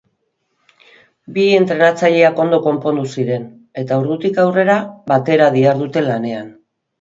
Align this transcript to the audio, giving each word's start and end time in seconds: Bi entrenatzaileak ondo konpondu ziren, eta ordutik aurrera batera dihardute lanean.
Bi 1.35 1.43
entrenatzaileak 1.57 2.41
ondo 2.45 2.59
konpondu 2.67 3.03
ziren, 3.17 3.45
eta 3.83 4.01
ordutik 4.05 4.41
aurrera 4.45 4.79
batera 5.13 5.51
dihardute 5.59 6.05
lanean. 6.09 6.51